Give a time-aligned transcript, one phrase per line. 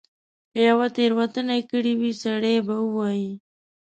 [0.51, 3.31] که یوه تیره وتنه کړې وي سړی به ووایي.